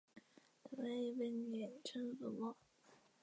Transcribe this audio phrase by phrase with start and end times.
[0.63, 2.57] 怎么愿意会被碾成粉末？